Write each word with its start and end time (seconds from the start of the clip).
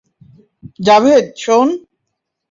জাভেদ, 0.79 1.25
শোন। 1.37 1.67